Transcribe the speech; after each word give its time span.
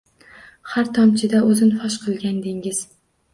Har 0.71 0.87
tomchida 0.97 1.41
o’zin 1.49 1.75
fosh 1.83 1.99
qilgan 2.09 2.41
dengiz 2.49 2.83